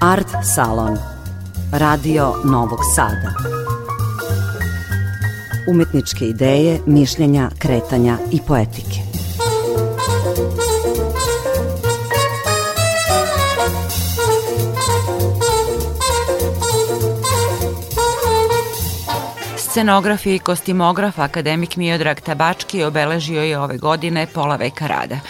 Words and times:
Art 0.00 0.28
Salon. 0.54 0.98
Radio 1.72 2.34
Novog 2.44 2.78
Sada. 2.94 3.32
Umetničke 5.70 6.24
ideje, 6.24 6.80
mišljenja, 6.86 7.50
kretanja 7.58 8.18
i 8.32 8.40
poetike. 8.46 9.00
Scenograf 19.56 20.26
i 20.26 20.38
kostimograf 20.38 21.18
akademik 21.18 21.76
Miodrag 21.76 22.20
Tabački 22.20 22.84
obeležio 22.84 23.42
je 23.42 23.58
ove 23.58 23.78
godine 23.78 24.26
pola 24.34 24.56
veka 24.56 24.86
rada. 24.86 25.20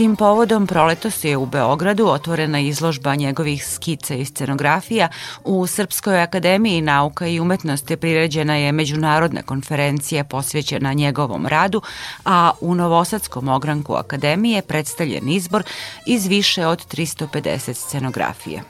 Tim 0.00 0.16
povodom 0.16 0.66
proletos 0.66 1.24
je 1.24 1.36
u 1.36 1.46
Beogradu 1.46 2.06
otvorena 2.06 2.60
izložba 2.60 3.14
njegovih 3.14 3.66
skica 3.66 4.14
i 4.14 4.24
scenografija. 4.24 5.08
U 5.44 5.66
Srpskoj 5.66 6.22
akademiji 6.22 6.80
nauka 6.80 7.26
i 7.26 7.40
umetnosti 7.40 7.96
priređena 7.96 8.56
je 8.56 8.72
međunarodna 8.72 9.42
konferencija 9.42 10.24
posvećena 10.24 10.92
njegovom 10.92 11.46
radu, 11.46 11.82
a 12.24 12.50
u 12.60 12.74
Novosadskom 12.74 13.48
ogranku 13.48 13.94
akademije 13.94 14.62
predstavljen 14.62 15.28
izbor 15.28 15.62
iz 16.06 16.26
više 16.26 16.66
od 16.66 16.86
350 16.86 17.74
scenografija. 17.74 18.62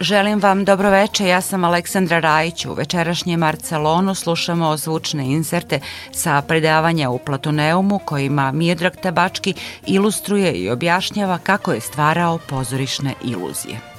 Želim 0.00 0.40
vam 0.40 0.64
dobroveče, 0.64 1.26
ja 1.26 1.40
sam 1.40 1.64
Aleksandra 1.64 2.18
Rajić. 2.18 2.66
U 2.66 2.74
večerašnjem 2.74 3.40
Marcelonu 3.40 4.14
slušamo 4.14 4.76
zvučne 4.76 5.24
inserte 5.24 5.80
sa 6.12 6.42
predavanja 6.42 7.10
u 7.10 7.18
Platoneumu 7.18 7.98
kojima 7.98 8.52
Miodrag 8.52 8.96
Tabački 9.02 9.54
ilustruje 9.86 10.52
i 10.52 10.70
objašnjava 10.70 11.38
kako 11.38 11.72
je 11.72 11.80
stvarao 11.80 12.38
pozorišne 12.48 13.14
iluzije. 13.24 13.89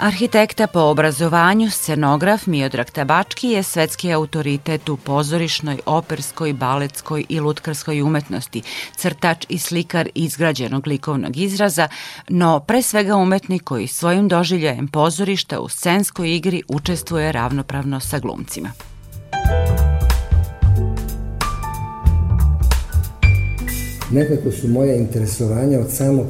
Arhitekta 0.00 0.66
po 0.66 0.80
obrazovanju, 0.80 1.70
scenograf 1.70 2.46
Miodrag 2.46 2.90
Tabački 2.90 3.48
je 3.48 3.62
svetski 3.62 4.12
autoritet 4.12 4.88
u 4.88 4.96
pozorišnoj, 4.96 5.78
operskoj, 5.86 6.52
baletskoj 6.52 7.24
i 7.28 7.40
lutkarskoj 7.40 8.02
umetnosti, 8.02 8.62
crtač 8.96 9.46
i 9.48 9.58
slikar 9.58 10.08
izgrađenog 10.14 10.86
likovnog 10.86 11.36
izraza, 11.36 11.88
no 12.28 12.60
pre 12.60 12.82
svega 12.82 13.16
umetnik 13.16 13.64
koji 13.64 13.86
svojim 13.86 14.28
doživljajem 14.28 14.88
pozorišta 14.88 15.60
u 15.60 15.68
scenskoj 15.68 16.36
igri 16.36 16.62
učestvuje 16.68 17.32
ravnopravno 17.32 18.00
sa 18.00 18.18
glumcima. 18.18 18.89
Nekako 24.10 24.50
su 24.50 24.68
moja 24.68 24.94
interesovanja 24.94 25.80
od, 25.80 25.90
samog, 25.90 26.26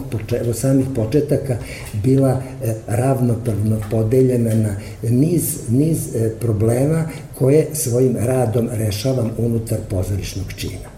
od 0.48 0.56
samih 0.56 0.86
početaka 0.94 1.56
bila 2.02 2.30
e, 2.64 2.74
ravnopravno 2.86 3.80
podeljena 3.90 4.54
na 4.54 4.76
niz, 5.02 5.58
niz 5.68 6.14
e, 6.14 6.30
problema 6.40 7.04
koje 7.38 7.66
svojim 7.72 8.16
radom 8.16 8.68
rešavam 8.72 9.30
unutar 9.38 9.78
pozorišnog 9.90 10.46
čina. 10.56 10.90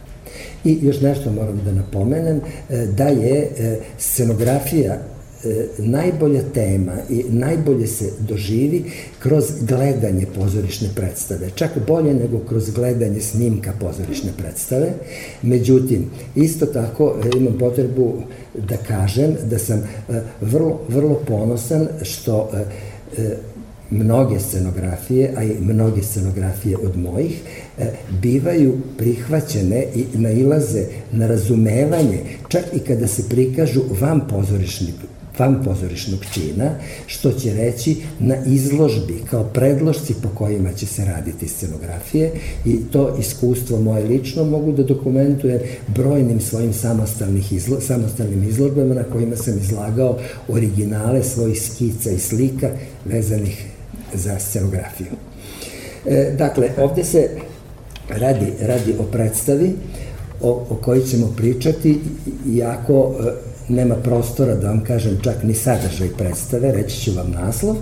I 0.65 0.79
još 0.83 1.01
nešto 1.01 1.33
moram 1.33 1.61
da 1.65 1.73
napomenem, 1.73 2.41
e, 2.71 2.87
da 2.87 3.05
je 3.05 3.51
scenografija 3.99 5.12
najbolja 5.79 6.43
tema 6.55 6.93
i 7.11 7.25
najbolje 7.29 7.87
se 7.87 8.11
doživi 8.19 8.85
kroz 9.19 9.45
gledanje 9.61 10.27
pozorišne 10.35 10.89
predstave, 10.95 11.51
čak 11.55 11.71
bolje 11.87 12.15
nego 12.15 12.39
kroz 12.39 12.71
gledanje 12.71 13.21
snimka 13.21 13.73
pozorišne 13.81 14.31
predstave. 14.39 14.93
Međutim, 15.43 16.11
isto 16.35 16.67
tako 16.67 17.15
e, 17.25 17.39
imam 17.39 17.59
potrebu 17.59 18.15
da 18.69 18.77
kažem 18.77 19.37
da 19.51 19.59
sam 19.59 19.79
e, 19.79 20.21
vrlo, 20.41 20.81
vrlo 20.89 21.23
ponosan 21.27 21.89
što 22.03 22.51
mnoge 23.91 24.41
scenografije, 24.41 25.35
a 25.37 25.43
i 25.45 25.57
mnoge 25.61 26.03
scenografije 26.03 26.77
od 26.77 26.97
mojih, 26.97 27.41
bivaju 28.23 28.79
prihvaćene 28.99 29.87
i 29.95 30.05
nailaze 30.15 30.85
na 31.13 31.27
razumevanje, 31.27 32.21
čak 32.49 32.65
i 32.75 32.79
kada 32.79 33.07
se 33.07 33.29
prikažu 33.29 33.83
van 34.01 34.29
pozorišnih 34.29 34.95
van 35.39 35.65
pozorišnog 35.65 36.21
čina, 36.33 36.71
što 37.07 37.33
će 37.33 37.55
reći 37.55 37.97
na 38.19 38.37
izložbi 38.47 39.23
kao 39.31 39.45
predložci 39.45 40.15
po 40.23 40.29
kojima 40.29 40.73
će 40.73 40.87
se 40.87 41.05
raditi 41.05 41.49
scenografije 41.49 42.33
i 42.65 42.79
to 42.93 43.17
iskustvo 43.21 43.81
moje 43.81 44.05
lično 44.05 44.45
mogu 44.45 44.73
da 44.73 44.83
dokumentujem 44.83 45.61
brojnim 45.89 46.41
svojim 46.41 46.73
samostalnih 46.73 47.53
izlo, 47.53 47.81
samostalnim 47.81 48.49
izložbama 48.49 48.95
na 48.95 49.03
kojima 49.03 49.37
sam 49.37 49.59
izlagao 49.59 50.19
originale 50.49 51.23
svojih 51.23 51.63
skica 51.63 52.11
i 52.11 52.19
slika 52.19 52.71
vezanih 53.05 53.65
za 54.15 54.39
scenografiju. 54.39 55.13
E, 56.07 56.35
dakle, 56.39 56.71
ovde 56.79 57.05
se 57.05 57.29
radi, 58.09 58.47
radi 58.61 58.95
o 58.99 59.03
predstavi 59.03 59.73
o, 60.41 60.67
o 60.71 60.75
kojoj 60.83 61.05
ćemo 61.05 61.35
pričati, 61.37 62.01
iako 62.55 63.15
e, 63.21 63.52
nema 63.69 63.95
prostora 63.95 64.55
da 64.55 64.69
vam 64.69 64.85
kažem 64.85 65.19
čak 65.23 65.43
ni 65.43 65.55
sadržaj 65.55 66.09
predstave, 66.19 66.73
reći 66.73 67.01
ću 67.01 67.13
vam 67.17 67.31
naslov. 67.31 67.77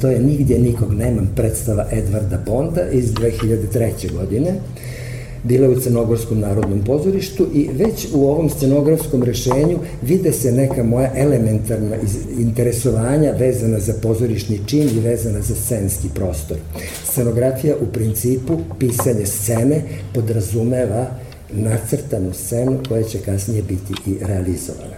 To 0.00 0.08
je 0.08 0.20
Nigdje 0.20 0.58
nikog 0.58 0.92
nemam 0.92 1.32
predstava 1.36 1.86
Edvarda 1.92 2.38
Bonda 2.46 2.90
iz 2.90 3.12
2003. 3.12 4.12
godine 4.12 4.54
bila 5.48 5.68
u 5.68 5.80
Crnogorskom 5.80 6.40
narodnom 6.40 6.80
pozorištu 6.84 7.46
i 7.54 7.68
već 7.72 8.06
u 8.14 8.28
ovom 8.28 8.50
scenografskom 8.50 9.22
rešenju 9.22 9.78
vide 10.02 10.32
se 10.32 10.52
neka 10.52 10.82
moja 10.82 11.12
elementarna 11.16 11.96
interesovanja 12.38 13.30
vezana 13.30 13.80
za 13.80 13.92
pozorišni 14.02 14.60
čin 14.66 14.88
i 14.96 15.00
vezana 15.00 15.40
za 15.40 15.54
scenski 15.54 16.08
prostor. 16.14 16.56
Scenografija 17.04 17.74
u 17.80 17.86
principu, 17.86 18.58
pisanje 18.78 19.26
scene 19.26 19.82
podrazumeva 20.14 21.06
nacrtanu 21.52 22.32
scenu 22.32 22.78
koja 22.88 23.02
će 23.02 23.18
kasnije 23.18 23.62
biti 23.62 23.94
i 24.06 24.14
realizovana. 24.20 24.95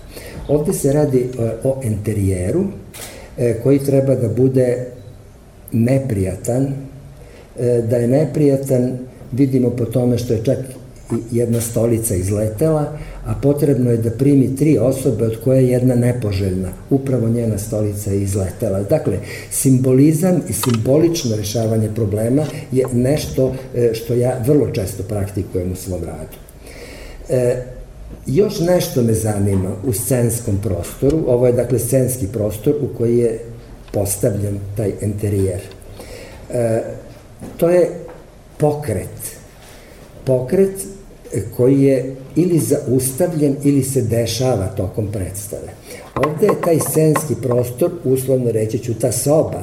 Ovde 0.49 0.73
se 0.73 0.93
radi 0.93 1.19
e, 1.19 1.51
o 1.65 1.81
enterijeru 1.83 2.65
e, 3.39 3.55
koji 3.63 3.79
treba 3.79 4.15
da 4.15 4.29
bude 4.29 4.87
neprijatan. 5.73 6.67
E, 7.59 7.83
da 7.91 7.97
je 7.97 8.09
neprijatan 8.09 8.99
vidimo 9.33 9.71
po 9.71 9.85
tome 9.85 10.19
što 10.19 10.33
je 10.33 10.45
čak 10.45 10.59
jedna 11.33 11.61
stolica 11.61 12.15
izletela, 12.15 12.99
a 13.27 13.35
potrebno 13.43 13.91
je 13.91 13.97
da 13.97 14.11
primi 14.11 14.57
tri 14.57 14.79
osobe 14.79 15.27
od 15.27 15.37
koje 15.45 15.63
je 15.63 15.69
jedna 15.69 15.95
nepoželjna. 15.95 16.69
Upravo 16.91 17.29
njena 17.29 17.59
stolica 17.59 18.11
je 18.11 18.23
izletela. 18.23 18.83
Dakle, 18.83 19.19
simbolizam 19.51 20.41
i 20.49 20.53
simbolično 20.53 21.37
rešavanje 21.37 21.89
problema 21.95 22.45
je 22.73 22.85
nešto 22.93 23.55
što 23.93 24.15
ja 24.15 24.43
vrlo 24.47 24.71
često 24.71 25.03
praktikujem 25.03 25.73
u 25.73 25.77
svom 25.77 26.01
radu. 26.05 26.37
Još 28.29 28.61
nešto 28.61 29.03
me 29.03 29.15
zanima 29.15 29.71
u 29.87 29.93
scenskom 29.93 30.59
prostoru, 30.63 31.19
ovo 31.27 31.47
je 31.47 31.53
dakle 31.53 31.79
scenski 31.79 32.27
prostor 32.33 32.75
u 32.81 32.99
koji 32.99 33.19
je 33.19 33.41
postavljen 33.93 34.59
taj 34.77 34.93
interijer. 35.01 35.61
E, 36.51 36.83
to 37.57 37.69
je 37.69 37.91
pokret. 38.59 39.37
Pokret 40.25 40.87
koji 41.57 41.83
je 41.83 42.17
ili 42.37 42.59
zaustavljen 42.59 43.57
ili 43.65 43.85
se 43.85 44.03
dešava 44.03 44.67
tokom 44.67 45.13
predstave. 45.13 45.73
Ovde 46.15 46.47
je 46.47 46.61
taj 46.65 46.79
scenski 46.91 47.35
prostor, 47.43 47.91
uslovno 48.05 48.51
reći 48.51 48.79
ću, 48.79 48.95
ta 48.95 49.13
soba, 49.13 49.63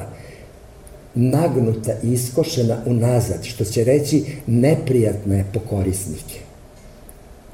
nagnuta 1.14 1.92
iskošena 2.02 2.76
unazad, 2.86 3.44
što 3.44 3.64
će 3.64 3.84
reći 3.84 4.24
neprijatna 4.46 5.34
je 5.34 5.44
po 5.52 5.60
korisnike 5.60 6.45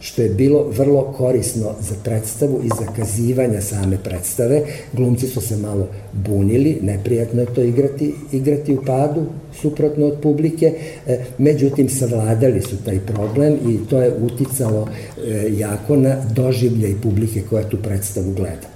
što 0.02 0.22
je 0.22 0.28
bilo 0.28 0.66
vrlo 0.76 1.14
korisno 1.16 1.74
za 1.80 1.94
predstavu 2.04 2.60
i 2.64 2.68
za 2.68 2.92
kazivanja 2.96 3.60
same 3.60 3.98
predstave. 4.04 4.62
Glumci 4.92 5.26
su 5.26 5.40
se 5.40 5.56
malo 5.56 5.88
bunili, 6.12 6.78
neprijatno 6.82 7.40
je 7.40 7.54
to 7.54 7.62
igrati, 7.62 8.14
igrati 8.32 8.74
u 8.74 8.82
padu, 8.86 9.22
suprotno 9.60 10.06
od 10.06 10.18
publike, 10.22 10.74
e, 11.06 11.18
međutim 11.38 11.88
savladali 11.88 12.62
su 12.62 12.84
taj 12.84 12.98
problem 13.00 13.54
i 13.68 13.88
to 13.90 14.02
je 14.02 14.12
uticalo 14.22 14.88
e, 14.88 15.50
jako 15.56 15.96
na 15.96 16.16
doživljaj 16.34 16.94
publike 17.02 17.42
koja 17.50 17.68
tu 17.68 17.76
predstavu 17.82 18.32
gleda. 18.32 18.72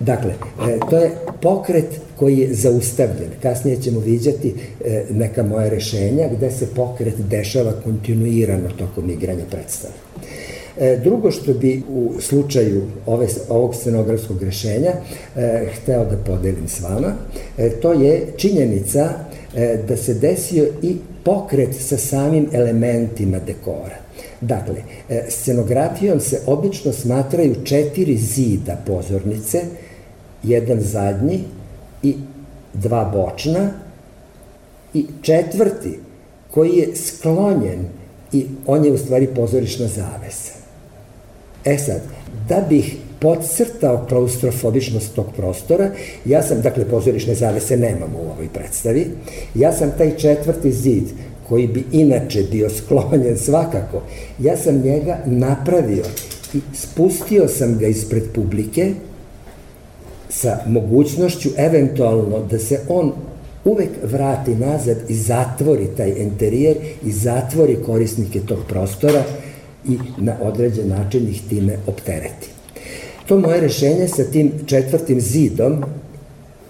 Dakle, 0.00 0.30
e, 0.30 0.78
to 0.90 0.98
je 0.98 1.10
pokret 1.42 2.00
koji 2.16 2.38
je 2.38 2.54
zaustavljen. 2.54 3.30
Kasnije 3.42 3.82
ćemo 3.82 4.00
viđati 4.00 4.54
neka 5.10 5.42
moja 5.42 5.68
rešenja 5.68 6.28
gde 6.36 6.50
se 6.50 6.66
pokret 6.66 7.14
dešava 7.30 7.72
kontinuirano 7.84 8.68
tokom 8.78 9.10
igranja 9.10 9.44
predstave. 9.50 9.94
E, 10.80 10.98
drugo 11.04 11.30
što 11.30 11.54
bi 11.54 11.82
u 11.88 12.12
slučaju 12.20 12.82
ove, 13.06 13.26
ovog 13.48 13.74
scenografskog 13.74 14.42
rešenja 14.42 14.92
e, 15.36 15.68
hteo 15.74 16.04
da 16.04 16.16
podelim 16.16 16.68
s 16.68 16.80
vama, 16.80 17.12
e, 17.58 17.70
to 17.70 17.92
je 17.92 18.26
činjenica 18.36 19.10
e, 19.54 19.78
da 19.88 19.96
se 19.96 20.14
desio 20.14 20.66
i 20.82 20.96
pokret 21.24 21.74
sa 21.80 21.96
samim 21.96 22.48
elementima 22.52 23.38
dekora. 23.38 23.96
Dakle, 24.40 24.76
e, 25.08 25.24
scenografijom 25.28 26.20
se 26.20 26.40
obično 26.46 26.92
smatraju 26.92 27.54
četiri 27.64 28.16
zida 28.16 28.76
pozornice 28.86 29.60
jedan 30.42 30.80
zadnji 30.80 31.44
i 32.02 32.14
dva 32.74 33.04
bočna 33.04 33.70
i 34.94 35.06
četvrti 35.22 35.98
koji 36.50 36.76
je 36.76 36.96
sklonjen 36.96 37.84
i 38.32 38.46
on 38.66 38.84
je 38.84 38.92
u 38.92 38.98
stvari 38.98 39.26
pozorišna 39.26 39.86
zavesa. 39.86 40.55
E 41.66 41.78
sad, 41.78 42.00
da 42.48 42.66
bih 42.68 42.96
podcrtao 43.20 44.06
klaustrofobičnost 44.08 45.14
tog 45.14 45.26
prostora, 45.36 45.90
ja 46.24 46.42
sam, 46.42 46.60
dakle, 46.60 46.84
pozorišne 46.84 47.34
zavese 47.34 47.76
nemamo 47.76 48.18
u 48.18 48.30
ovoj 48.30 48.48
predstavi, 48.54 49.06
ja 49.54 49.72
sam 49.72 49.92
taj 49.98 50.16
četvrti 50.16 50.72
zid 50.72 51.04
koji 51.48 51.66
bi 51.66 51.84
inače 51.92 52.42
bio 52.50 52.70
sklonjen 52.70 53.38
svakako, 53.38 54.02
ja 54.38 54.56
sam 54.56 54.80
njega 54.80 55.18
napravio 55.26 56.04
i 56.54 56.58
spustio 56.74 57.48
sam 57.48 57.78
ga 57.78 57.86
ispred 57.86 58.22
publike 58.34 58.92
sa 60.28 60.58
mogućnošću 60.66 61.48
eventualno 61.56 62.46
da 62.50 62.58
se 62.58 62.80
on 62.88 63.12
uvek 63.64 63.90
vrati 64.02 64.54
nazad 64.54 64.96
i 65.08 65.14
zatvori 65.14 65.86
taj 65.96 66.22
enterijer 66.22 66.76
i 67.04 67.12
zatvori 67.12 67.76
korisnike 67.86 68.40
tog 68.40 68.58
prostora 68.68 69.22
i 69.88 69.98
na 70.18 70.34
određen 70.42 70.88
način 70.88 71.28
ih 71.28 71.42
time 71.48 71.76
optereti. 71.86 72.48
To 73.26 73.38
moje 73.38 73.60
rešenje 73.60 74.08
sa 74.08 74.24
tim 74.24 74.52
četvrtim 74.66 75.20
zidom 75.20 75.84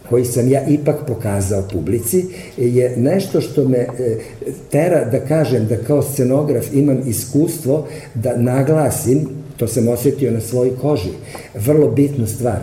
koji 0.08 0.24
sam 0.24 0.50
ja 0.50 0.66
ipak 0.68 0.96
pokazao 1.06 1.62
publici, 1.72 2.24
je 2.56 2.94
nešto 2.96 3.40
što 3.40 3.68
me 3.68 3.78
e, 3.78 3.88
tera 4.70 5.04
da 5.04 5.20
kažem 5.20 5.66
da 5.66 5.76
kao 5.76 6.02
scenograf 6.02 6.66
imam 6.72 7.00
iskustvo 7.06 7.86
da 8.14 8.36
naglasim, 8.36 9.28
to 9.56 9.68
sam 9.68 9.88
osetio 9.88 10.30
na 10.30 10.40
svojoj 10.40 10.76
koži, 10.80 11.10
vrlo 11.54 11.90
bitnu 11.90 12.26
stvar. 12.26 12.58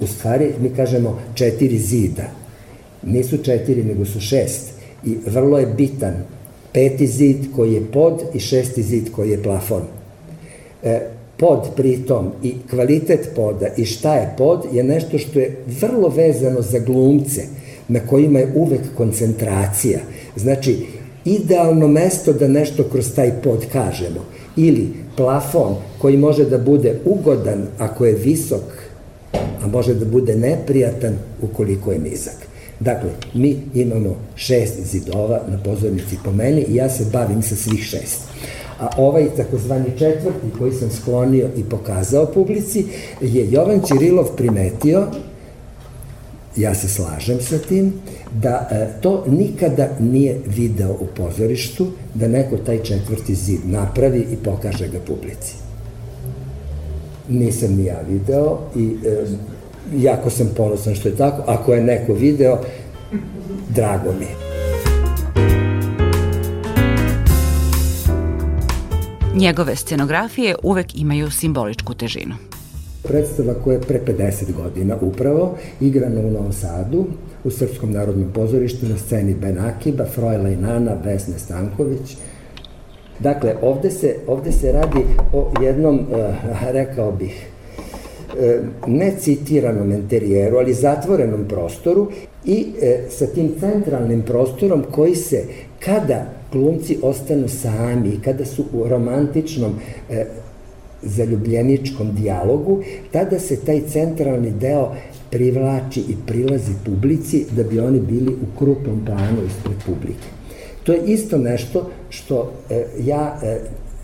U 0.00 0.06
stvari 0.06 0.52
mi 0.60 0.70
kažemo 0.70 1.18
četiri 1.34 1.78
zida. 1.78 2.24
Nisu 3.02 3.38
četiri, 3.38 3.84
nego 3.84 4.04
su 4.04 4.20
šest. 4.20 4.70
I 5.04 5.16
vrlo 5.26 5.58
je 5.58 5.66
bitan 5.66 6.14
peti 6.72 7.06
zid 7.06 7.36
koji 7.56 7.72
je 7.72 7.86
pod 7.92 8.22
i 8.34 8.40
šesti 8.40 8.82
zid 8.82 9.10
koji 9.12 9.30
je 9.30 9.42
plafon. 9.42 9.95
E, 10.86 11.00
pod 11.38 11.68
pritom 11.76 12.30
i 12.42 12.54
kvalitet 12.70 13.28
poda 13.36 13.66
i 13.76 13.84
šta 13.84 14.14
je 14.14 14.34
pod 14.38 14.64
je 14.72 14.84
nešto 14.84 15.18
što 15.18 15.38
je 15.38 15.56
vrlo 15.80 16.08
vezano 16.08 16.62
za 16.62 16.78
glumce 16.78 17.42
na 17.88 18.00
kojima 18.00 18.38
je 18.38 18.52
uvek 18.54 18.80
koncentracija. 18.96 19.98
Znači, 20.36 20.86
idealno 21.24 21.88
mesto 21.88 22.32
da 22.32 22.48
nešto 22.48 22.84
kroz 22.84 23.14
taj 23.14 23.32
pod 23.42 23.66
kažemo. 23.72 24.24
Ili 24.56 24.88
plafon 25.16 25.74
koji 25.98 26.16
može 26.16 26.44
da 26.44 26.58
bude 26.58 26.98
ugodan 27.04 27.66
ako 27.78 28.06
je 28.06 28.14
visok, 28.14 28.64
a 29.62 29.66
može 29.66 29.94
da 29.94 30.04
bude 30.04 30.36
neprijatan 30.36 31.14
ukoliko 31.42 31.92
je 31.92 31.98
nizak. 31.98 32.36
Dakle, 32.80 33.10
mi 33.34 33.56
imamo 33.74 34.16
šest 34.36 34.80
zidova 34.92 35.40
na 35.48 35.58
pozornici 35.64 36.16
po 36.24 36.32
meni 36.32 36.64
i 36.68 36.74
ja 36.74 36.90
se 36.90 37.04
bavim 37.12 37.42
sa 37.42 37.56
svih 37.56 37.82
šest 37.82 38.20
a 38.80 38.88
ovaj 38.96 39.28
takozvani 39.36 39.98
četvrti 39.98 40.58
koji 40.58 40.72
sam 40.72 40.90
sklonio 40.90 41.48
i 41.56 41.64
pokazao 41.64 42.26
publici 42.26 42.84
je 43.20 43.50
Jovan 43.50 43.80
Čirilov 43.88 44.26
primetio 44.36 45.06
ja 46.56 46.74
se 46.74 46.88
slažem 46.88 47.40
sa 47.40 47.58
tim, 47.58 47.92
da 48.34 48.68
e, 48.70 49.00
to 49.00 49.24
nikada 49.26 49.88
nije 50.00 50.40
video 50.46 50.92
u 50.92 51.06
pozorištu, 51.16 51.86
da 52.14 52.28
neko 52.28 52.56
taj 52.56 52.82
četvrti 52.82 53.34
zid 53.34 53.60
napravi 53.64 54.26
i 54.32 54.36
pokaže 54.36 54.88
ga 54.88 54.98
publici. 55.06 55.54
Nisam 57.28 57.74
ni 57.74 57.84
ja 57.84 58.00
video 58.08 58.58
i 58.76 58.96
e, 59.06 59.26
jako 59.96 60.30
sam 60.30 60.50
ponosan 60.56 60.94
što 60.94 61.08
je 61.08 61.16
tako. 61.16 61.42
Ako 61.46 61.74
je 61.74 61.82
neko 61.82 62.14
video, 62.14 62.58
drago 63.68 64.12
mi 64.18 64.24
je. 64.24 64.45
Njegove 69.36 69.76
scenografije 69.76 70.54
uvek 70.62 71.00
imaju 71.00 71.30
simboličku 71.30 71.94
težinu. 71.94 72.34
Predstava 73.02 73.54
koja 73.54 73.74
je 73.74 73.80
pre 73.80 74.00
50 74.06 74.52
godina 74.52 74.96
upravo 75.00 75.56
igrana 75.80 76.20
u 76.20 76.30
Novom 76.30 76.52
Sadu, 76.52 77.04
u 77.44 77.50
Srpskom 77.50 77.92
narodnom 77.92 78.32
pozorištu 78.32 78.86
na 78.86 78.98
sceni 78.98 79.34
Ben 79.34 79.58
Akiba, 79.58 80.04
Frojla 80.04 80.48
i 80.48 80.56
Nana, 80.56 80.94
Vesne 81.04 81.38
Stanković. 81.38 82.16
Dakle, 83.20 83.54
ovde 83.62 83.90
se, 83.90 84.16
ovde 84.26 84.52
se 84.52 84.72
radi 84.72 85.04
o 85.32 85.52
jednom, 85.62 85.98
uh, 85.98 86.06
rekao 86.70 87.12
bih, 87.12 87.46
uh, 88.28 88.66
ne 88.86 89.12
citiranom 89.18 89.92
interijeru, 89.92 90.56
ali 90.56 90.74
zatvorenom 90.74 91.44
prostoru 91.48 92.10
i 92.44 92.66
uh, 92.68 93.10
sa 93.10 93.26
tim 93.26 93.52
centralnim 93.60 94.22
prostorom 94.22 94.84
koji 94.90 95.14
se, 95.14 95.44
kada 95.80 96.26
glumci 96.52 96.98
ostanu 97.02 97.48
sami 97.48 98.08
i 98.08 98.20
kada 98.20 98.44
su 98.44 98.64
u 98.72 98.88
romantičnom 98.88 99.74
e, 100.10 100.24
zaljubljeničkom 101.02 102.14
dijalogu, 102.14 102.82
tada 103.12 103.38
se 103.38 103.56
taj 103.56 103.80
centralni 103.88 104.50
deo 104.50 104.94
privlači 105.30 106.00
i 106.00 106.14
prilazi 106.26 106.72
publici 106.84 107.44
da 107.56 107.62
bi 107.62 107.80
oni 107.80 108.00
bili 108.00 108.32
u 108.32 108.58
krupnom 108.58 109.04
planu 109.06 109.38
ispred 109.46 109.76
publike. 109.86 110.28
To 110.84 110.92
je 110.92 111.02
isto 111.06 111.38
nešto 111.38 111.90
što 112.10 112.52
e, 112.70 112.84
ja 113.04 113.38
e, 113.42 113.58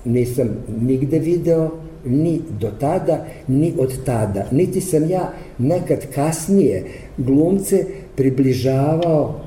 nisam 0.05 0.49
nigde 0.81 1.19
video, 1.19 1.71
ni 2.05 2.41
do 2.61 2.71
tada, 2.81 3.27
ni 3.49 3.73
od 3.79 4.05
tada. 4.05 4.47
Niti 4.51 4.81
sam 4.81 5.11
ja 5.11 5.33
nekad 5.59 5.99
kasnije 6.15 6.85
glumce 7.19 7.85
približavao 8.17 9.41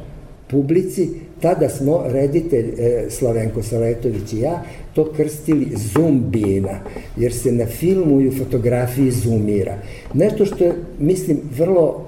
publici 0.47 1.09
tada 1.42 1.70
smo, 1.70 2.04
reditelj 2.08 2.74
e, 2.78 3.06
Slavenko 3.10 3.64
Saletović 3.64 4.34
i 4.34 4.40
ja, 4.40 4.64
to 4.94 5.12
krstili 5.16 5.68
zumbina, 5.76 6.80
jer 7.18 7.34
se 7.34 7.52
na 7.52 7.66
filmu 7.66 8.22
i 8.22 8.28
u 8.28 8.38
fotografiji 8.38 9.12
zoomira. 9.12 9.78
Nešto 10.14 10.46
što 10.46 10.64
je, 10.64 10.74
mislim, 11.00 11.42
vrlo 11.58 12.06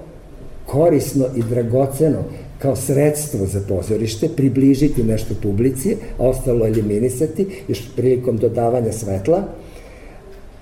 korisno 0.66 1.26
i 1.36 1.42
dragoceno 1.42 2.24
kao 2.58 2.76
sredstvo 2.76 3.46
za 3.46 3.60
pozorište, 3.68 4.28
približiti 4.36 5.04
nešto 5.04 5.34
publici, 5.42 5.96
a 6.18 6.28
ostalo 6.28 6.66
eliminisati, 6.66 7.46
još 7.68 7.88
prilikom 7.96 8.36
dodavanja 8.36 8.92
svetla, 8.92 9.42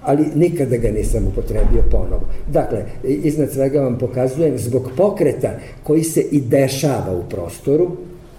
ali 0.02 0.26
nikada 0.34 0.76
ga 0.76 0.90
nisam 0.90 1.26
upotrebio 1.26 1.82
ponovo. 1.90 2.22
Dakle, 2.52 2.84
iznad 3.04 3.52
svega 3.52 3.80
vam 3.80 3.98
pokazujem 3.98 4.58
zbog 4.58 4.90
pokreta 4.96 5.58
koji 5.82 6.04
se 6.04 6.20
i 6.20 6.40
dešava 6.40 7.12
u 7.12 7.28
prostoru, 7.30 7.90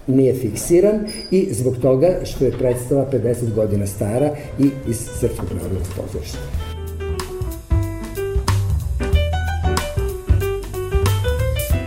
nije 0.08 0.34
fiksiran 0.34 1.06
i 1.30 1.48
zbog 1.50 1.76
toga 1.76 2.08
što 2.24 2.44
je 2.44 2.58
predstava 2.58 3.06
50 3.12 3.54
godina 3.54 3.86
stara 3.86 4.30
i 4.58 4.70
iz 4.88 4.96
Srpskog 5.20 5.48
narodnog 5.62 5.82
pozorišta. 5.96 6.38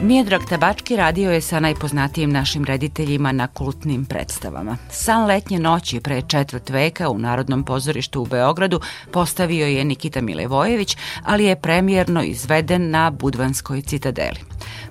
Mijedrag 0.04 0.42
Tabački 0.50 0.96
radio 0.96 1.32
je 1.32 1.42
sa 1.42 1.60
najpoznatijim 1.60 2.32
našim 2.32 2.66
rediteljima 2.66 3.32
na 3.32 3.48
kultnim 3.48 4.06
predstavama. 4.06 4.78
San 4.90 5.26
letnje 5.26 5.60
noći 5.60 6.00
pre 6.00 6.22
četvrt 6.22 6.70
veka 6.70 7.10
u 7.10 7.18
Narodnom 7.18 7.64
pozorištu 7.64 8.22
u 8.22 8.26
Beogradu 8.26 8.80
postavio 9.12 9.68
je 9.68 9.86
Nikita 9.86 10.22
Milevojević, 10.22 10.98
ali 11.24 11.46
je 11.46 11.56
premijerno 11.56 12.24
izveden 12.24 12.90
na 12.90 13.12
Budvanskoj 13.12 13.82
citadeli. 13.82 14.40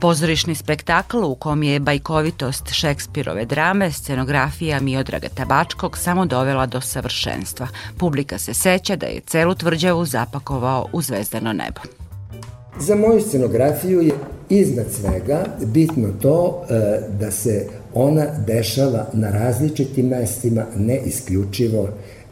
Pozorišni 0.01 0.55
spektakl 0.55 1.25
u 1.25 1.35
kom 1.35 1.63
je 1.63 1.81
bajkovitost 1.81 2.69
Šekspirove 2.73 3.45
drame, 3.45 3.93
scenografija 3.93 4.81
Miodraga 4.81 5.29
Tabačkog 5.29 5.99
samo 5.99 6.27
dovela 6.27 6.67
do 6.67 6.81
savršenstva. 6.81 7.69
Publika 7.99 8.39
se 8.39 8.55
seća 8.55 8.97
da 8.97 9.07
je 9.07 9.21
celu 9.27 9.55
tvrđavu 9.55 10.05
zapakovao 10.05 10.87
u 10.93 11.03
zvezdano 11.03 11.53
nebo. 11.53 11.81
Za 12.79 12.97
moju 12.97 13.21
scenografiju 13.21 14.01
je 14.01 14.13
iznad 14.49 14.87
svega 14.93 15.45
bitno 15.67 16.09
to 16.23 16.65
e, 16.71 17.01
da 17.19 17.31
se 17.31 17.67
ona 17.95 18.27
dešava 18.47 19.07
na 19.13 19.31
različitim 19.31 20.07
mestima, 20.07 20.67
ne 20.77 21.01
isključivo 21.05 21.89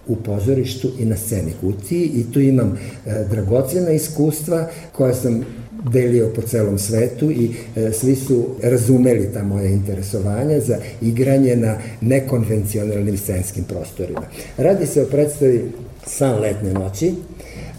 u 0.06 0.16
pozorištu 0.16 0.88
i 0.98 1.04
na 1.04 1.16
sceni 1.16 1.52
kutiji 1.60 2.10
i 2.14 2.32
tu 2.32 2.40
imam 2.40 2.78
e, 3.06 3.24
dragocena 3.30 3.90
iskustva 3.90 4.68
koja 4.92 5.14
sam 5.14 5.44
delio 5.82 6.32
po 6.34 6.42
celom 6.42 6.78
svetu 6.78 7.30
i 7.30 7.50
e, 7.76 7.92
svi 7.92 8.16
su 8.16 8.46
razumeli 8.62 9.32
ta 9.32 9.42
moja 9.42 9.66
interesovanja 9.66 10.60
za 10.60 10.76
igranje 11.02 11.56
na 11.56 11.78
nekonvencionalnim 12.00 13.18
scenskim 13.18 13.64
prostorima. 13.64 14.22
Radi 14.56 14.86
se 14.86 15.02
o 15.02 15.06
predstavi 15.06 15.70
San 16.06 16.40
letne 16.40 16.72
noći, 16.72 17.14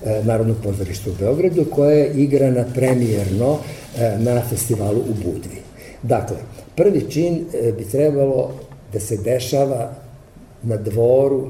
e, 0.06 0.22
Narodnog 0.24 0.58
pozorišta 0.64 1.10
u 1.10 1.14
Beogradu, 1.20 1.66
koja 1.66 1.92
je 1.92 2.14
igrana 2.14 2.66
premijerno 2.76 3.58
e, 3.98 4.18
na 4.20 4.42
festivalu 4.50 5.00
u 5.00 5.14
Budvi. 5.14 5.62
Dakle, 6.04 6.38
prvi 6.76 7.06
čin 7.10 7.46
e, 7.54 7.72
bi 7.72 7.84
trebalo 7.84 8.52
da 8.94 9.00
se 9.00 9.18
dešava 9.18 9.96
na 10.64 10.78
dvoru 10.78 11.48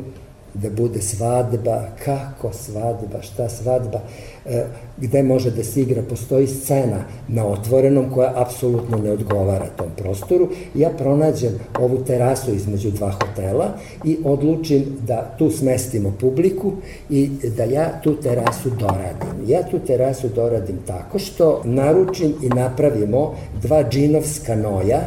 da 0.53 0.69
bude 0.69 1.01
svadba, 1.01 1.83
kako 2.05 2.53
svadba, 2.53 3.21
šta 3.21 3.49
svadba, 3.49 3.99
e, 4.45 4.65
gde 4.97 5.23
može 5.23 5.51
da 5.51 5.63
se 5.63 5.81
igra, 5.81 6.01
postoji 6.09 6.47
scena 6.47 7.03
na 7.27 7.47
otvorenom 7.47 8.11
koja 8.13 8.33
apsolutno 8.35 8.97
ne 8.97 9.11
odgovara 9.11 9.65
tom 9.77 9.87
prostoru. 9.97 10.49
Ja 10.75 10.89
pronađem 10.89 11.59
ovu 11.79 11.97
terasu 11.97 12.53
između 12.53 12.91
dva 12.91 13.11
hotela 13.11 13.67
i 14.03 14.17
odlučim 14.23 14.85
da 15.07 15.35
tu 15.37 15.51
smestimo 15.51 16.13
publiku 16.19 16.73
i 17.09 17.29
da 17.57 17.63
ja 17.63 18.01
tu 18.03 18.15
terasu 18.15 18.69
doradim. 18.69 19.47
Ja 19.47 19.63
tu 19.71 19.79
terasu 19.79 20.27
doradim 20.35 20.77
tako 20.87 21.19
što 21.19 21.61
naručim 21.63 22.33
i 22.41 22.49
napravimo 22.49 23.35
dva 23.61 23.83
džinovska 23.89 24.55
noja 24.55 25.01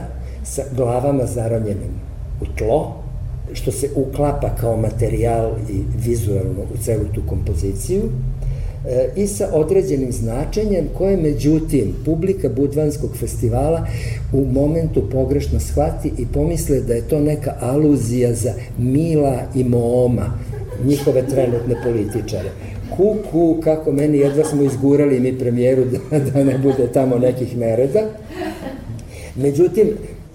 sa 0.44 0.62
glavama 0.76 1.26
zaronjenim 1.26 2.00
u 2.40 2.44
tlo, 2.58 3.01
što 3.52 3.72
se 3.72 3.88
uklapa 3.94 4.56
kao 4.60 4.76
materijal 4.76 5.52
i 5.70 5.82
vizualno 6.06 6.62
u 6.74 6.84
celu 6.84 7.04
tu 7.14 7.22
kompoziciju 7.28 8.02
e, 8.86 9.08
i 9.16 9.26
sa 9.26 9.48
određenim 9.52 10.12
značenjem 10.12 10.88
koje 10.98 11.16
međutim 11.16 11.94
publika 12.04 12.48
Budvanskog 12.48 13.16
festivala 13.16 13.86
u 14.32 14.44
momentu 14.44 15.10
pogrešno 15.10 15.60
shvati 15.60 16.12
i 16.18 16.26
pomisle 16.26 16.80
da 16.80 16.94
je 16.94 17.08
to 17.08 17.20
neka 17.20 17.54
aluzija 17.60 18.34
za 18.34 18.52
Mila 18.78 19.42
i 19.54 19.64
Mooma, 19.64 20.38
njihove 20.84 21.26
trenutne 21.26 21.74
političare. 21.84 22.50
Ku, 22.96 23.16
ku, 23.30 23.60
kako 23.64 23.92
meni 23.92 24.18
jedva 24.18 24.44
smo 24.44 24.62
izgurali 24.62 25.20
mi 25.20 25.38
premijeru 25.38 25.84
da, 26.10 26.18
da 26.18 26.44
ne 26.44 26.58
bude 26.58 26.86
tamo 26.92 27.18
nekih 27.18 27.56
nereda. 27.56 28.00
Međutim, 29.36 29.86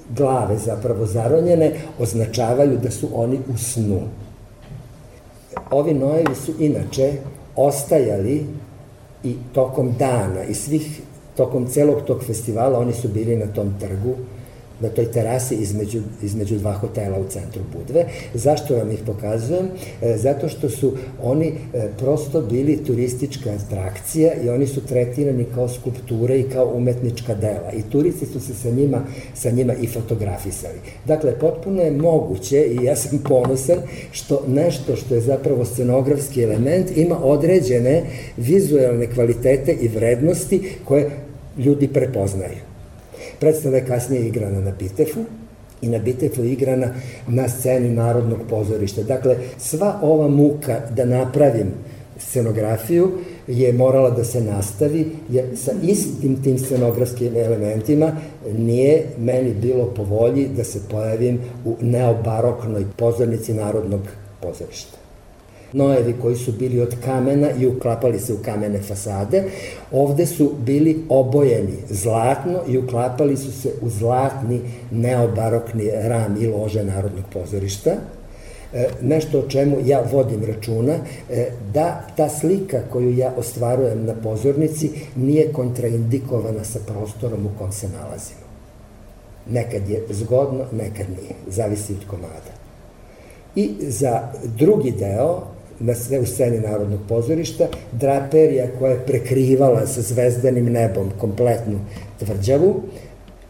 glave 0.10 0.58
zapravo 0.58 1.06
zaronjene 1.06 1.72
označavaju 2.00 2.78
da 2.84 2.92
su 2.92 3.08
oni 3.14 3.40
u 3.54 3.58
snu. 3.58 4.00
Ovi 5.72 5.94
nojevi 5.94 6.36
su 6.36 6.54
inače 6.60 7.14
ostajali 7.56 8.46
i 9.24 9.36
tokom 9.54 9.94
dana 10.00 10.44
i 10.44 10.54
svih, 10.54 11.02
tokom 11.38 11.68
celog 11.68 12.02
tog 12.02 12.24
festivala 12.24 12.80
oni 12.80 12.94
su 12.94 13.08
bili 13.08 13.36
na 13.36 13.46
tom 13.48 13.74
trgu 13.80 14.16
na 14.80 14.90
toj 14.90 15.12
terasi 15.12 15.56
između, 15.56 16.02
između 16.24 16.58
dva 16.58 16.74
hotela 16.74 17.20
u 17.20 17.30
centru 17.30 17.62
Budve. 17.78 18.06
Zašto 18.34 18.76
vam 18.76 18.92
ih 18.92 19.00
pokazujem? 19.06 19.68
E, 20.02 20.18
zato 20.18 20.50
što 20.50 20.70
su 20.70 20.94
oni 21.24 21.48
e, 21.48 21.88
prosto 21.98 22.42
bili 22.42 22.84
turistička 22.84 23.50
atrakcija 23.50 24.34
i 24.44 24.50
oni 24.50 24.68
su 24.68 24.86
tretirani 24.86 25.46
kao 25.56 25.70
skulpture 25.70 26.40
i 26.40 26.50
kao 26.50 26.72
umetnička 26.76 27.36
dela. 27.36 27.72
I 27.74 27.82
turisti 27.92 28.26
su 28.26 28.40
se 28.40 28.54
sa 28.54 28.70
njima, 28.70 29.02
sa 29.34 29.52
njima 29.52 29.74
i 29.74 29.88
fotografisali. 29.88 30.78
Dakle, 31.06 31.40
potpuno 31.40 31.82
je 31.82 31.92
moguće 31.92 32.66
i 32.66 32.84
ja 32.84 32.96
sam 32.96 33.20
ponosan 33.20 33.78
što 34.12 34.44
nešto 34.48 34.96
što 34.96 35.16
je 35.16 35.22
zapravo 35.22 35.66
scenografski 35.66 36.44
element 36.44 36.98
ima 36.98 37.24
određene 37.24 38.04
vizualne 38.38 39.08
kvalitete 39.08 39.74
i 39.82 39.88
vrednosti 39.88 40.72
koje 40.86 41.10
ljudi 41.58 41.88
prepoznaju. 41.88 42.67
Predstava 43.40 43.78
je 43.78 43.86
kasnije 43.86 44.28
igrana 44.28 44.62
na 44.62 44.72
Bitefu, 44.80 45.20
i 45.82 45.90
na 45.90 46.00
Bitefu 46.00 46.44
igrana 46.44 46.88
na 47.28 47.50
sceni 47.50 47.90
Narodnog 47.90 48.40
pozorišta. 48.50 49.04
Dakle, 49.04 49.38
sva 49.58 50.00
ova 50.02 50.28
muka 50.28 50.80
da 50.96 51.06
napravim 51.06 51.72
scenografiju 52.20 53.12
je 53.48 53.74
morala 53.74 54.10
da 54.10 54.24
se 54.24 54.42
nastavi, 54.42 55.06
jer 55.30 55.46
sa 55.56 55.72
istim 55.84 56.44
tim 56.44 56.60
scenografskim 56.60 57.36
elementima 57.36 58.12
nije 58.58 59.06
meni 59.18 59.54
bilo 59.62 59.86
po 59.96 60.04
volji 60.04 60.48
da 60.58 60.64
se 60.64 60.80
pojavim 60.92 61.40
u 61.66 61.76
neobaroknoj 61.82 62.86
pozornici 62.98 63.54
Narodnog 63.54 64.02
pozorišta 64.42 65.07
nojevi 65.74 66.16
koji 66.22 66.36
su 66.36 66.52
bili 66.52 66.82
od 66.82 66.96
kamena 67.06 67.52
i 67.52 67.68
uklapali 67.68 68.20
se 68.20 68.34
u 68.34 68.38
kamene 68.38 68.80
fasade. 68.82 69.44
Ovde 69.92 70.26
su 70.26 70.52
bili 70.66 71.04
obojeni 71.10 71.78
zlatno 71.90 72.60
i 72.68 72.78
uklapali 72.78 73.38
su 73.38 73.52
se 73.62 73.72
u 73.82 73.90
zlatni 73.90 74.62
neobarokni 74.92 75.92
ram 75.94 76.38
i 76.42 76.48
lože 76.48 76.84
Narodnog 76.84 77.26
pozorišta 77.34 77.92
e, 78.74 78.90
nešto 79.02 79.40
o 79.40 79.48
čemu 79.48 79.78
ja 79.86 80.04
vodim 80.12 80.44
računa, 80.44 80.94
e, 81.30 81.50
da 81.74 82.08
ta 82.18 82.30
slika 82.30 82.82
koju 82.92 83.18
ja 83.18 83.34
ostvarujem 83.38 84.06
na 84.06 84.14
pozornici 84.14 84.92
nije 85.16 85.54
kontraindikovana 85.54 86.64
sa 86.64 86.80
prostorom 86.88 87.46
u 87.46 87.50
kom 87.58 87.72
se 87.72 87.88
nalazimo. 87.88 88.48
Nekad 89.50 89.90
je 89.90 90.04
zgodno, 90.10 90.66
nekad 90.72 91.06
nije, 91.10 91.34
zavisi 91.48 91.94
od 91.94 92.08
komada. 92.10 92.58
I 93.56 93.76
za 93.80 94.22
drugi 94.58 94.92
deo 94.92 95.57
na 95.80 95.94
u 96.22 96.26
sceni 96.26 96.60
Narodnog 96.60 97.00
pozorišta, 97.08 97.68
draperija 97.92 98.68
koja 98.80 98.92
je 98.92 99.06
prekrivala 99.06 99.88
sa 99.88 100.02
zvezdanim 100.02 100.66
nebom 100.66 101.12
kompletnu 101.18 101.80
tvrđavu, 102.20 102.82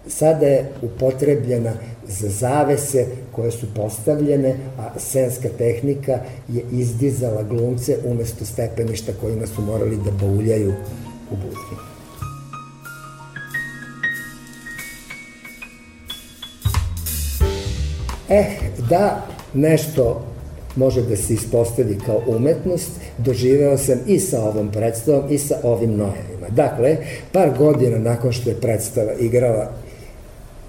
sada 0.07 0.46
je 0.46 0.69
upotrebljena 0.81 1.74
za 2.07 2.29
zavese 2.29 3.05
koje 3.31 3.51
su 3.51 3.67
postavljene, 3.75 4.55
a 4.79 5.00
scenska 5.00 5.50
tehnika 5.57 6.19
je 6.48 6.63
izdizala 6.72 7.43
glumce 7.43 7.98
umesto 8.05 8.46
stepeništa 8.46 9.12
kojima 9.22 9.48
su 9.48 9.62
morali 9.62 9.98
da 10.05 10.12
bauljaju 10.12 10.74
u 11.31 11.36
budvi. 11.36 11.77
Eh, 18.29 18.46
da 18.89 19.25
nešto 19.53 20.25
može 20.77 21.01
da 21.01 21.15
se 21.15 21.34
ispostavi 21.34 21.98
kao 22.05 22.22
umetnost, 22.27 22.91
doživeo 23.17 23.77
sam 23.77 24.00
i 24.07 24.19
sa 24.19 24.43
ovom 24.43 24.72
predstavom 24.72 25.24
i 25.29 25.38
sa 25.38 25.55
ovim 25.63 25.89
nojevima. 25.89 26.50
Dakle, 26.50 26.98
par 27.31 27.57
godina 27.57 28.00
nakon 28.00 28.31
što 28.31 28.50
je 28.50 28.62
predstava 28.62 29.13
igrala 29.19 29.72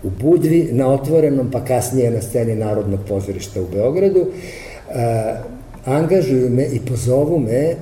u 0.03 0.11
Budvi, 0.21 0.69
na 0.73 0.88
otvorenom, 0.88 1.50
pa 1.50 1.65
kasnije 1.65 2.11
na 2.11 2.23
sceni 2.23 2.55
Narodnog 2.55 3.00
pozorišta 3.09 3.61
u 3.61 3.67
Beogradu, 3.75 4.27
a, 4.95 5.37
angažuju 5.85 6.50
me 6.50 6.67
i 6.73 6.81
pozovu 6.81 7.38
me 7.38 7.55
e, 7.55 7.77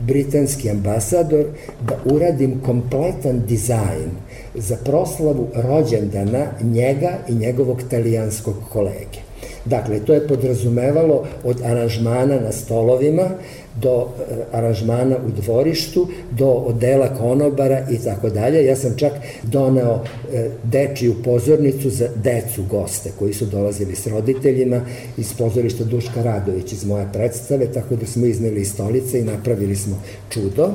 britanski 0.00 0.70
ambasador 0.70 1.44
da 1.88 2.14
uradim 2.14 2.60
kompletan 2.66 3.42
dizajn 3.48 4.10
za 4.54 4.76
proslavu 4.84 5.48
rođendana 5.54 6.46
njega 6.62 7.18
i 7.28 7.34
njegovog 7.34 7.82
talijanskog 7.90 8.54
kolege. 8.72 9.25
Dakle, 9.66 10.00
to 10.00 10.14
je 10.14 10.28
podrazumevalo 10.28 11.24
od 11.44 11.56
aranžmana 11.64 12.40
na 12.40 12.52
stolovima 12.52 13.28
do 13.82 14.08
e, 14.30 14.34
aranžmana 14.52 15.16
u 15.26 15.42
dvorištu, 15.42 16.08
do 16.30 16.46
odela 16.46 17.08
konobara 17.18 17.86
i 17.90 17.98
tako 17.98 18.30
dalje. 18.30 18.64
Ja 18.64 18.76
sam 18.76 18.96
čak 18.96 19.12
doneo 19.42 20.00
e, 20.32 20.50
dečiju 20.64 21.14
pozornicu 21.24 21.90
za 21.90 22.08
decu 22.16 22.64
goste 22.70 23.10
koji 23.18 23.34
su 23.34 23.46
dolazili 23.46 23.96
s 23.96 24.06
roditeljima 24.06 24.80
iz 25.16 25.34
pozorišta 25.38 25.84
Duška 25.84 26.22
Radović 26.22 26.72
iz 26.72 26.84
moje 26.84 27.06
predstave, 27.12 27.66
tako 27.72 27.96
da 27.96 28.06
smo 28.06 28.26
izneli 28.26 28.60
iz 28.60 28.72
stolice 28.72 29.20
i 29.20 29.24
napravili 29.24 29.76
smo 29.76 30.02
čudo. 30.30 30.70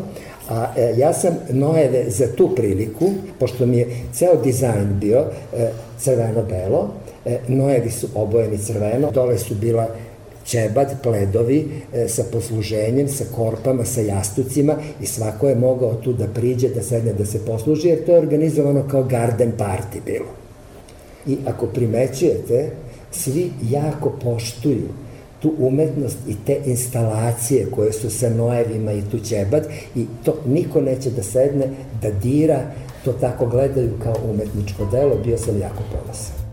A 0.49 0.73
e, 0.77 0.93
ja 0.97 1.13
sam 1.13 1.33
Noeve 1.49 2.05
za 2.07 2.27
tu 2.35 2.55
priliku, 2.55 3.11
pošto 3.39 3.65
mi 3.65 3.77
je 3.77 3.87
ceo 4.13 4.41
dizajn 4.43 4.99
bio 4.99 5.19
e, 5.19 5.71
crveno-belo, 5.99 6.89
e, 7.25 7.39
Noevi 7.47 7.91
su 7.91 8.07
obojeni 8.15 8.57
crveno, 8.57 9.11
dole 9.11 9.37
su 9.37 9.55
bila 9.55 9.87
ćebad, 10.45 11.01
pledovi 11.03 11.67
e, 11.93 12.07
sa 12.07 12.23
posluženjem, 12.31 13.07
sa 13.07 13.23
korpama, 13.35 13.85
sa 13.85 14.01
jastucima 14.01 14.75
i 15.01 15.05
svako 15.05 15.49
je 15.49 15.55
mogao 15.55 15.95
tu 15.95 16.13
da 16.13 16.27
priđe, 16.27 16.69
da 16.69 16.83
sedne, 16.83 17.13
da 17.13 17.25
se 17.25 17.45
posluži, 17.45 17.87
jer 17.87 18.05
to 18.05 18.11
je 18.11 18.19
organizovano 18.19 18.87
kao 18.91 19.03
garden 19.03 19.51
party 19.57 20.01
bilo. 20.05 20.29
I 21.27 21.37
ako 21.45 21.65
primećujete, 21.65 22.71
svi 23.11 23.51
jako 23.69 24.09
poštuju 24.23 24.87
tu 25.41 25.53
umetnost 25.59 26.17
i 26.27 26.35
te 26.45 26.57
instalacije 26.65 27.71
koje 27.71 27.93
su 27.93 28.09
sa 28.09 28.29
nojevima 28.29 28.93
i 28.93 29.01
tu 29.11 29.19
ćebad 29.19 29.67
i 29.95 30.05
to 30.25 30.35
niko 30.45 30.81
neće 30.81 31.09
da 31.09 31.23
sedne, 31.23 31.65
da 32.01 32.11
dira, 32.11 32.61
to 33.05 33.13
tako 33.13 33.45
gledaju 33.45 33.91
kao 34.03 34.15
umetničko 34.29 34.85
delo, 34.91 35.15
bio 35.23 35.37
sam 35.37 35.59
jako 35.59 35.83
ponosan. 35.91 36.50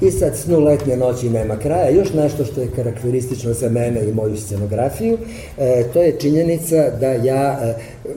I 0.00 0.10
sad 0.10 0.36
snu 0.36 0.60
letnje 0.60 0.96
noći 0.96 1.30
nema 1.30 1.56
kraja. 1.56 1.90
Još 1.90 2.12
nešto 2.12 2.44
što 2.44 2.60
je 2.60 2.70
karakteristično 2.76 3.52
za 3.52 3.68
mene 3.68 4.08
i 4.08 4.12
moju 4.12 4.36
scenografiju, 4.36 5.18
e, 5.58 5.84
to 5.92 6.02
je 6.02 6.16
činjenica 6.20 6.90
da 7.00 7.12
ja 7.12 7.58
e, 7.62 7.74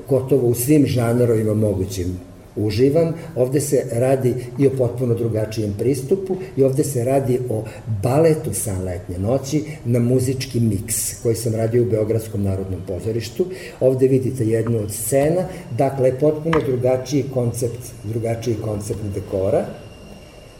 gotovo 0.09 0.47
u 0.47 0.53
svim 0.53 0.85
žanrovima 0.85 1.53
mogućim 1.53 2.19
uživam. 2.55 3.13
Ovde 3.35 3.61
se 3.61 3.83
radi 3.91 4.35
i 4.57 4.67
o 4.67 4.71
potpuno 4.77 5.13
drugačijem 5.13 5.75
pristupu 5.79 6.35
i 6.57 6.63
ovde 6.63 6.83
se 6.83 7.03
radi 7.03 7.39
o 7.49 7.63
baletu 8.03 8.53
San 8.53 8.83
letnje 8.83 9.17
noći 9.17 9.63
na 9.85 9.99
muzički 9.99 10.59
miks 10.59 11.21
koji 11.23 11.35
sam 11.35 11.55
radio 11.55 11.83
u 11.83 11.85
Beogradskom 11.85 12.43
narodnom 12.43 12.81
pozorištu. 12.87 13.45
Ovde 13.79 14.07
vidite 14.07 14.45
jednu 14.45 14.79
od 14.79 14.91
scena, 14.91 15.43
dakle 15.77 16.19
potpuno 16.19 16.59
drugačiji 16.67 17.25
koncept, 17.33 17.79
drugačiji 18.03 18.55
koncept 18.55 18.99
dekora 19.15 19.65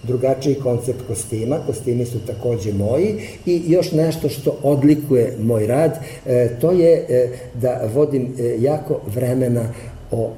drugačiji 0.03 0.55
koncept 0.55 0.99
kostima, 1.07 1.57
kostimi 1.65 2.05
su 2.05 2.19
takođe 2.27 2.73
moji. 2.73 3.15
I 3.45 3.63
još 3.67 3.91
nešto 3.91 4.29
što 4.29 4.59
odlikuje 4.63 5.35
moj 5.39 5.67
rad, 5.67 5.99
e, 6.25 6.49
to 6.61 6.71
je 6.71 7.05
e, 7.09 7.29
da 7.53 7.89
vodim 7.93 8.35
e, 8.39 8.55
jako 8.59 9.01
vremena 9.15 9.73
o 10.11 10.31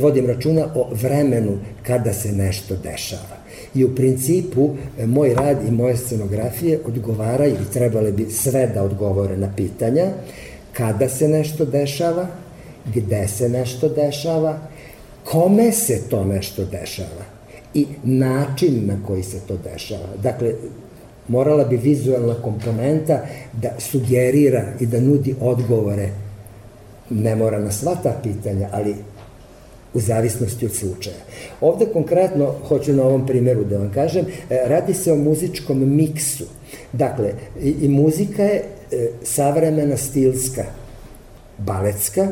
vodim 0.00 0.26
računa 0.26 0.66
o 0.74 0.88
vremenu 0.92 1.58
kada 1.82 2.12
se 2.12 2.32
nešto 2.32 2.76
dešava. 2.82 3.36
I 3.74 3.84
u 3.84 3.94
principu 3.94 4.70
moj 5.06 5.34
rad 5.34 5.56
i 5.68 5.70
moje 5.70 5.96
scenografije 5.96 6.80
odgovaraju 6.86 7.54
i 7.54 7.72
trebale 7.72 8.12
bi 8.12 8.30
sve 8.30 8.66
da 8.74 8.82
odgovore 8.82 9.36
na 9.36 9.52
pitanja. 9.56 10.06
Kada 10.72 11.08
se 11.08 11.28
nešto 11.28 11.64
dešava, 11.64 12.26
gde 12.94 13.28
se 13.28 13.48
nešto 13.48 13.88
dešava, 13.88 14.58
kome 15.24 15.72
se 15.72 16.00
to 16.08 16.24
nešto 16.24 16.64
dešava 16.64 17.29
i 17.74 17.86
način 18.02 18.86
na 18.86 18.96
koji 19.06 19.22
se 19.22 19.40
to 19.48 19.56
dešava. 19.72 20.16
Dakle, 20.22 20.54
morala 21.28 21.64
bi 21.64 21.76
vizualna 21.76 22.34
komponenta 22.34 23.26
da 23.52 23.70
sugerira 23.78 24.64
i 24.80 24.86
da 24.86 25.00
nudi 25.00 25.34
odgovore, 25.40 26.08
ne 27.10 27.36
mora 27.36 27.58
na 27.58 27.72
sva 27.72 27.94
ta 28.02 28.20
pitanja, 28.22 28.68
ali 28.72 28.94
u 29.94 30.00
zavisnosti 30.00 30.66
od 30.66 30.74
slučaja. 30.74 31.16
Ovde 31.60 31.86
konkretno, 31.92 32.54
hoću 32.68 32.92
na 32.92 33.02
ovom 33.02 33.26
primjeru 33.26 33.64
da 33.64 33.78
vam 33.78 33.92
kažem, 33.92 34.26
e, 34.50 34.62
radi 34.66 34.94
se 34.94 35.12
o 35.12 35.16
muzičkom 35.16 35.96
miksu. 35.96 36.44
Dakle, 36.92 37.32
i, 37.62 37.74
i 37.80 37.88
muzika 37.88 38.42
je 38.42 38.62
e, 38.92 39.10
savremena 39.22 39.96
stilska, 39.96 40.64
baletska, 41.58 42.28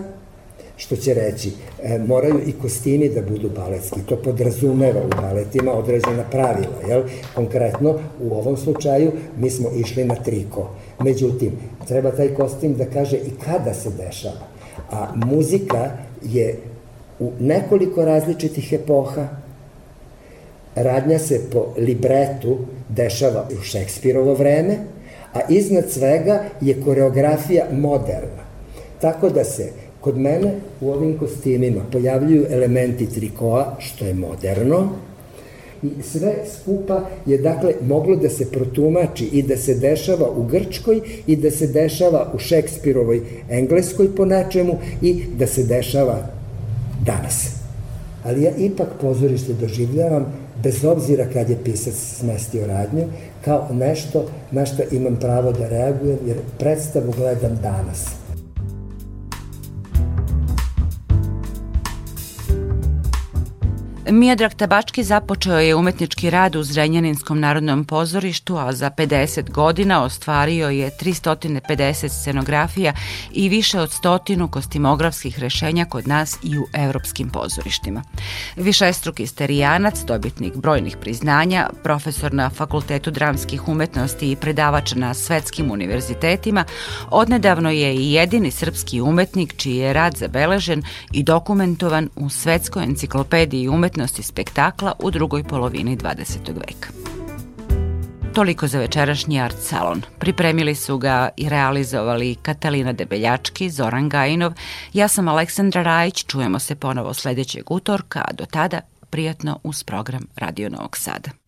što 0.78 0.96
će 0.96 1.14
reći, 1.14 1.52
e, 1.82 1.98
moraju 1.98 2.40
i 2.46 2.52
kostimi 2.52 3.08
da 3.08 3.22
budu 3.22 3.50
baletski. 3.56 4.00
To 4.08 4.16
podrazumeva 4.16 5.00
u 5.00 5.22
baletima 5.22 5.72
određena 5.72 6.24
pravila, 6.30 6.78
jel? 6.88 7.02
Konkretno, 7.34 7.98
u 8.20 8.34
ovom 8.34 8.56
slučaju, 8.56 9.12
mi 9.36 9.50
smo 9.50 9.70
išli 9.76 10.04
na 10.04 10.14
triko. 10.14 10.70
Međutim, 11.00 11.52
treba 11.88 12.10
taj 12.10 12.34
kostim 12.34 12.74
da 12.74 12.84
kaže 12.84 13.16
i 13.16 13.30
kada 13.44 13.74
se 13.74 13.90
dešava. 13.90 14.46
A 14.90 15.06
muzika 15.14 15.90
je 16.22 16.58
u 17.18 17.32
nekoliko 17.40 18.04
različitih 18.04 18.72
epoha, 18.72 19.28
radnja 20.74 21.18
se 21.18 21.40
po 21.52 21.66
libretu 21.78 22.58
dešava 22.88 23.48
u 23.58 23.62
Šekspirovo 23.62 24.34
vreme, 24.34 24.78
a 25.34 25.40
iznad 25.48 25.90
svega 25.90 26.42
je 26.60 26.82
koreografija 26.84 27.64
moderna. 27.72 28.46
Tako 29.00 29.30
da 29.30 29.44
se 29.44 29.72
Kod 30.00 30.18
mene 30.18 30.54
u 30.80 30.90
ovim 30.90 31.18
kostimima 31.18 31.80
pojavljuju 31.92 32.46
elementi 32.50 33.06
trikoa, 33.06 33.76
što 33.78 34.04
je 34.04 34.14
moderno, 34.14 34.88
i 35.82 36.02
sve 36.02 36.34
skupa 36.54 37.00
je 37.26 37.38
dakle 37.38 37.74
moglo 37.88 38.16
da 38.16 38.28
se 38.28 38.50
protumači 38.50 39.24
i 39.24 39.42
da 39.42 39.56
se 39.56 39.74
dešava 39.74 40.30
u 40.36 40.44
Grčkoj 40.44 41.00
i 41.26 41.36
da 41.36 41.50
se 41.50 41.66
dešava 41.66 42.32
u 42.34 42.38
Šekspirovoj 42.38 43.20
Engleskoj 43.50 44.16
po 44.16 44.24
nečemu 44.24 44.78
i 45.02 45.22
da 45.38 45.46
se 45.46 45.62
dešava 45.62 46.26
danas. 47.04 47.58
Ali 48.24 48.42
ja 48.42 48.50
ipak 48.56 48.88
pozorište 49.00 49.52
doživljavam 49.52 50.26
bez 50.62 50.84
obzira 50.84 51.26
kad 51.32 51.50
je 51.50 51.64
pisac 51.64 51.94
smestio 51.94 52.66
radnju, 52.66 53.04
kao 53.44 53.68
nešto 53.72 54.24
na 54.50 54.66
što 54.66 54.82
imam 54.90 55.16
pravo 55.16 55.52
da 55.52 55.68
reagujem, 55.68 56.18
jer 56.26 56.36
predstavu 56.58 57.12
gledam 57.16 57.58
danas. 57.62 58.17
Mijadrag 64.10 64.54
Tabački 64.54 65.04
započeo 65.04 65.58
je 65.58 65.74
umetnički 65.74 66.30
rad 66.30 66.56
u 66.56 66.62
Zrenjaninskom 66.62 67.40
narodnom 67.40 67.84
pozorištu, 67.84 68.56
a 68.56 68.72
za 68.72 68.90
50 68.90 69.50
godina 69.50 70.04
ostvario 70.04 70.68
je 70.68 70.90
350 71.00 72.08
scenografija 72.08 72.92
i 73.32 73.48
više 73.48 73.80
od 73.80 73.92
stotinu 73.92 74.48
kostimografskih 74.48 75.38
rešenja 75.38 75.84
kod 75.84 76.08
nas 76.08 76.38
i 76.42 76.58
u 76.58 76.66
evropskim 76.72 77.28
pozorištima. 77.28 78.02
Višestruki 78.56 79.26
sterijanac, 79.26 80.00
dobitnik 80.04 80.56
brojnih 80.56 80.96
priznanja, 80.96 81.70
profesor 81.82 82.34
na 82.34 82.50
Fakultetu 82.50 83.10
dramskih 83.10 83.68
umetnosti 83.68 84.30
i 84.30 84.36
predavač 84.36 84.94
na 84.94 85.14
svetskim 85.14 85.70
univerzitetima, 85.70 86.64
odnedavno 87.10 87.70
je 87.70 87.94
i 87.94 88.12
jedini 88.12 88.50
srpski 88.50 89.00
umetnik 89.00 89.56
čiji 89.56 89.76
je 89.76 89.92
rad 89.92 90.14
zabeležen 90.16 90.82
i 91.12 91.22
dokumentovan 91.22 92.08
u 92.16 92.30
Svetskoj 92.30 92.84
enciklopediji 92.84 93.68
umetnosti 93.68 93.97
umetnosti 93.98 94.22
spektakla 94.22 94.92
u 94.98 95.10
drugoj 95.10 95.44
polovini 95.44 95.96
20. 95.96 96.54
veka. 96.54 96.88
Toliko 98.34 98.66
za 98.66 98.78
večerašnji 98.78 99.40
art 99.40 99.56
salon. 99.60 100.02
Pripremili 100.18 100.74
su 100.74 100.98
ga 100.98 101.28
i 101.36 101.48
realizovali 101.48 102.34
Katalina 102.42 102.92
Debeljački, 102.92 103.70
Zoran 103.70 104.08
Gajinov, 104.08 104.52
ja 104.92 105.08
sam 105.08 105.28
Aleksandra 105.28 105.82
Rajić, 105.82 106.24
čujemo 106.26 106.58
se 106.58 106.74
ponovo 106.74 107.14
sledećeg 107.14 107.70
utorka, 107.70 108.24
a 108.28 108.32
do 108.32 108.46
tada 108.46 108.80
prijatno 109.10 109.58
uz 109.64 109.82
program 109.84 110.26
Radio 110.36 110.68
Novog 110.68 110.96
Sada. 110.96 111.47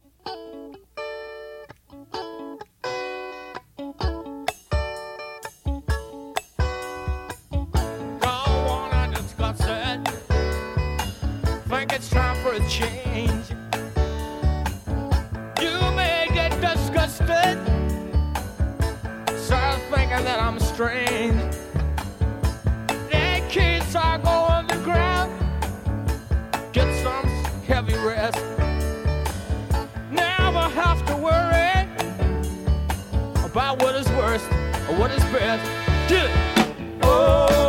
About 33.51 33.83
what 33.83 33.97
is 33.97 34.09
worst 34.11 34.47
or 34.89 34.95
what 34.97 35.11
is 35.11 35.23
best. 35.25 35.65
Get 36.09 36.27
it. 36.27 36.99
Oh, 37.03 37.60